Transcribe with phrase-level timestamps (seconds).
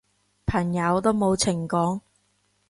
[0.47, 2.01] 朋友都冇情講